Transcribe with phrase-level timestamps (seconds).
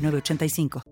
[0.00, 0.82] 985.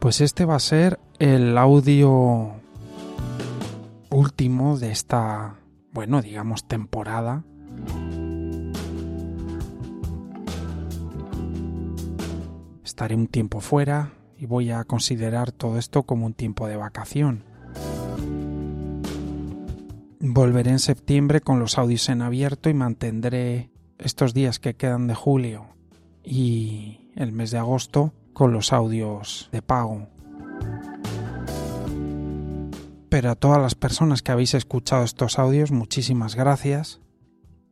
[0.00, 2.52] Pues este va a ser el audio
[4.10, 5.56] último de esta,
[5.92, 7.44] bueno, digamos, temporada
[12.90, 17.44] estaré un tiempo fuera y voy a considerar todo esto como un tiempo de vacación.
[20.18, 25.14] Volveré en septiembre con los audios en abierto y mantendré estos días que quedan de
[25.14, 25.66] julio
[26.24, 30.08] y el mes de agosto con los audios de pago.
[33.08, 37.00] Pero a todas las personas que habéis escuchado estos audios, muchísimas gracias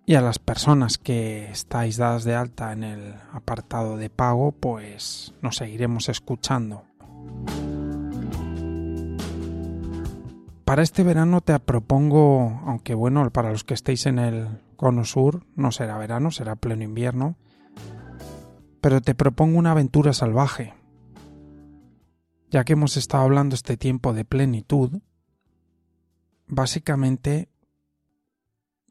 [0.08, 5.34] y a las personas que estáis dadas de alta en el apartado de pago, pues
[5.42, 6.82] nos seguiremos escuchando.
[10.64, 15.44] Para este verano te propongo, aunque bueno, para los que estéis en el cono sur,
[15.56, 17.36] no será verano, será pleno invierno,
[18.80, 20.72] pero te propongo una aventura salvaje.
[22.50, 25.02] Ya que hemos estado hablando este tiempo de plenitud,
[26.46, 27.50] básicamente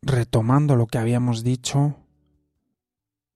[0.01, 1.97] retomando lo que habíamos dicho,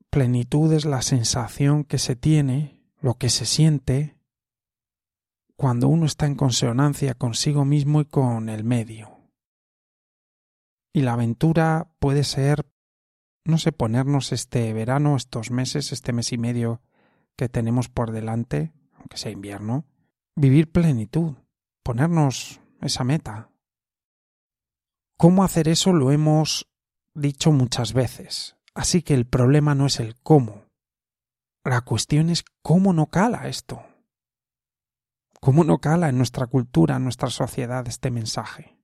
[0.09, 4.17] plenitud es la sensación que se tiene, lo que se siente,
[5.55, 9.19] cuando uno está en consonancia consigo mismo y con el medio.
[10.91, 12.65] Y la aventura puede ser,
[13.45, 16.81] no sé, ponernos este verano, estos meses, este mes y medio
[17.35, 19.85] que tenemos por delante, aunque sea invierno,
[20.35, 21.35] vivir plenitud,
[21.83, 23.50] ponernos esa meta,
[25.21, 26.67] Cómo hacer eso lo hemos
[27.13, 30.65] dicho muchas veces, así que el problema no es el cómo.
[31.63, 33.83] La cuestión es cómo no cala esto.
[35.39, 38.79] ¿Cómo no cala en nuestra cultura, en nuestra sociedad este mensaje?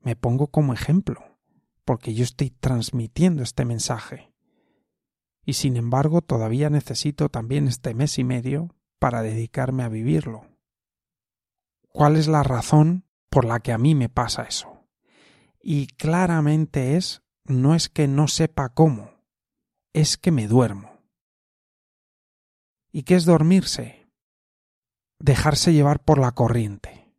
[0.00, 1.22] Me pongo como ejemplo,
[1.84, 4.32] porque yo estoy transmitiendo este mensaje.
[5.44, 10.46] Y sin embargo todavía necesito también este mes y medio para dedicarme a vivirlo.
[11.90, 14.81] ¿Cuál es la razón por la que a mí me pasa eso?
[15.62, 19.10] Y claramente es no es que no sepa cómo,
[19.94, 21.00] es que me duermo.
[22.92, 24.08] ¿Y qué es dormirse?
[25.18, 27.14] Dejarse llevar por la corriente.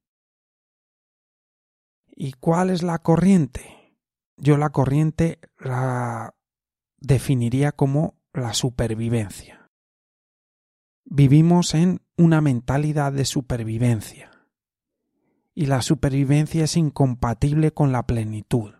[2.15, 3.97] ¿Y cuál es la corriente?
[4.37, 6.35] Yo la corriente la
[6.99, 9.71] definiría como la supervivencia.
[11.05, 14.32] Vivimos en una mentalidad de supervivencia
[15.55, 18.73] y la supervivencia es incompatible con la plenitud.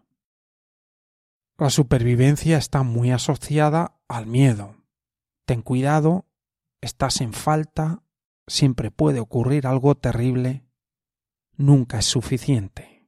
[1.58, 4.76] La supervivencia está muy asociada al miedo.
[5.46, 6.26] Ten cuidado,
[6.82, 8.04] estás en falta,
[8.48, 10.66] siempre puede ocurrir algo terrible,
[11.56, 13.08] nunca es suficiente.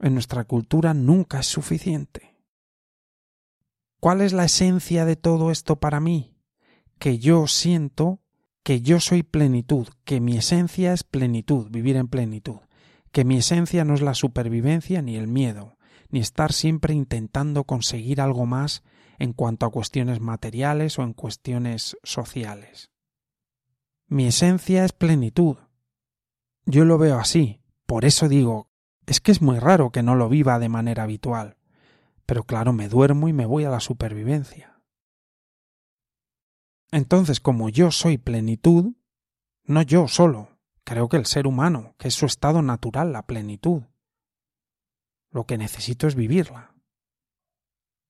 [0.00, 2.36] En nuestra cultura nunca es suficiente.
[4.00, 6.36] ¿Cuál es la esencia de todo esto para mí?
[6.98, 8.23] Que yo siento
[8.64, 12.60] que yo soy plenitud, que mi esencia es plenitud, vivir en plenitud,
[13.12, 15.76] que mi esencia no es la supervivencia ni el miedo,
[16.08, 18.82] ni estar siempre intentando conseguir algo más
[19.18, 22.90] en cuanto a cuestiones materiales o en cuestiones sociales.
[24.06, 25.58] Mi esencia es plenitud.
[26.64, 28.70] Yo lo veo así, por eso digo,
[29.06, 31.58] es que es muy raro que no lo viva de manera habitual,
[32.24, 34.73] pero claro, me duermo y me voy a la supervivencia.
[36.90, 38.94] Entonces, como yo soy plenitud,
[39.64, 43.82] no yo solo, creo que el ser humano, que es su estado natural, la plenitud.
[45.30, 46.74] Lo que necesito es vivirla.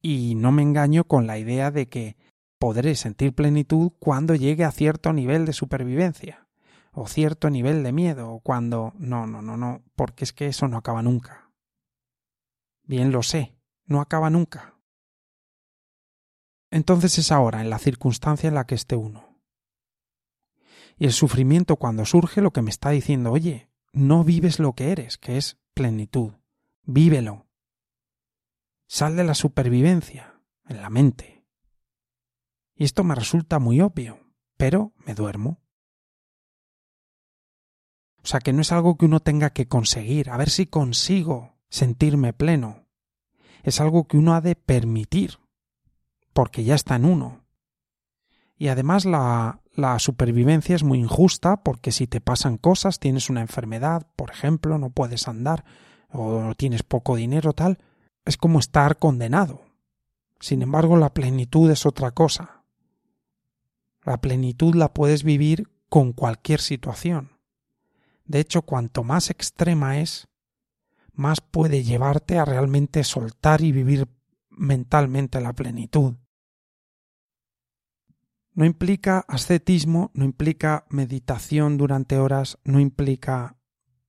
[0.03, 2.17] Y no me engaño con la idea de que
[2.59, 6.47] podré sentir plenitud cuando llegue a cierto nivel de supervivencia,
[6.93, 8.93] o cierto nivel de miedo, o cuando...
[8.99, 11.51] No, no, no, no, porque es que eso no acaba nunca.
[12.83, 13.57] Bien lo sé,
[13.87, 14.74] no acaba nunca
[16.75, 19.39] entonces es ahora, en la circunstancia en la que esté uno.
[20.99, 24.91] Y el sufrimiento cuando surge lo que me está diciendo, oye, no vives lo que
[24.91, 26.33] eres, que es plenitud,
[26.83, 27.47] vívelo.
[28.89, 31.47] Sal de la supervivencia, en la mente.
[32.75, 34.19] Y esto me resulta muy obvio,
[34.57, 35.63] pero me duermo.
[38.21, 41.57] O sea que no es algo que uno tenga que conseguir, a ver si consigo
[41.69, 42.89] sentirme pleno.
[43.63, 45.39] Es algo que uno ha de permitir,
[46.35, 47.41] porque ya está en uno.
[48.59, 53.41] Y además la, la supervivencia es muy injusta porque si te pasan cosas, tienes una
[53.41, 55.65] enfermedad, por ejemplo, no puedes andar,
[56.11, 57.79] o tienes poco dinero, tal,
[58.25, 59.63] es como estar condenado.
[60.41, 62.65] Sin embargo, la plenitud es otra cosa.
[64.05, 67.39] La plenitud la puedes vivir con cualquier situación.
[68.27, 70.29] De hecho, cuanto más extrema es,
[71.13, 74.09] más puede llevarte a realmente soltar y vivir
[74.51, 76.15] mentalmente la plenitud.
[78.55, 83.59] No implica ascetismo, no implica meditación durante horas, no implica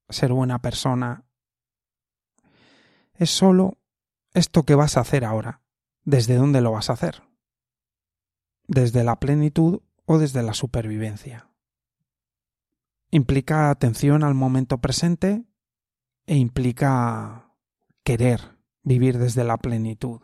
[0.08, 1.26] ser buena persona.
[3.16, 3.80] Es solo
[4.34, 5.62] esto que vas a hacer ahora.
[6.04, 7.24] ¿Desde dónde lo vas a hacer?
[8.68, 11.50] ¿Desde la plenitud o desde la supervivencia?
[13.10, 15.46] Implica atención al momento presente
[16.28, 17.56] e implica
[18.04, 20.22] querer vivir desde la plenitud,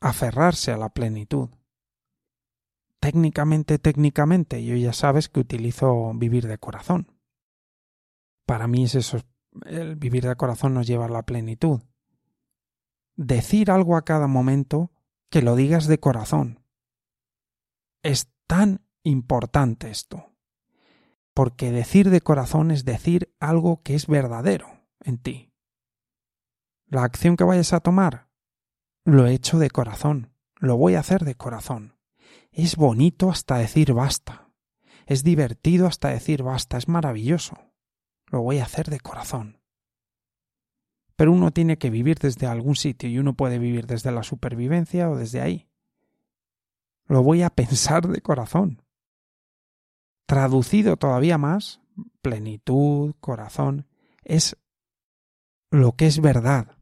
[0.00, 1.50] aferrarse a la plenitud.
[3.04, 7.12] Técnicamente, técnicamente, yo ya sabes que utilizo vivir de corazón.
[8.46, 9.18] Para mí es eso,
[9.66, 11.82] el vivir de corazón nos lleva a la plenitud.
[13.14, 14.90] Decir algo a cada momento
[15.28, 16.64] que lo digas de corazón.
[18.02, 20.32] Es tan importante esto
[21.34, 25.52] porque decir de corazón es decir algo que es verdadero en ti.
[26.86, 28.30] La acción que vayas a tomar,
[29.04, 31.93] lo he hecho de corazón, lo voy a hacer de corazón.
[32.52, 34.50] Es bonito hasta decir basta,
[35.06, 37.58] es divertido hasta decir basta, es maravilloso,
[38.26, 39.60] lo voy a hacer de corazón.
[41.16, 45.10] Pero uno tiene que vivir desde algún sitio y uno puede vivir desde la supervivencia
[45.10, 45.68] o desde ahí.
[47.06, 48.82] Lo voy a pensar de corazón.
[50.26, 51.80] Traducido todavía más,
[52.22, 53.86] plenitud, corazón,
[54.24, 54.56] es
[55.70, 56.78] lo que es verdad.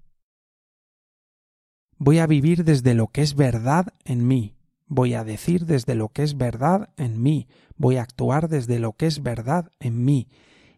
[1.99, 4.57] Voy a vivir desde lo que es verdad en mí.
[4.95, 7.49] Voy a decir desde lo que es verdad en mí.
[7.79, 10.29] Voy a actuar desde lo que es verdad en mí.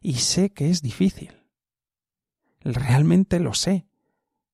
[0.00, 1.32] Y sé que es difícil.
[2.61, 3.88] Realmente lo sé.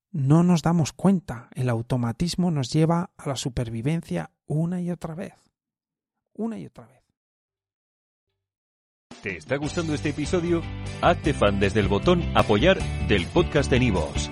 [0.09, 1.47] No nos damos cuenta.
[1.53, 5.35] El automatismo nos lleva a la supervivencia una y otra vez.
[6.33, 7.03] Una y otra vez.
[9.21, 10.63] ¿Te está gustando este episodio?
[11.03, 14.31] Hazte fan desde el botón Apoyar del podcast de Nivos.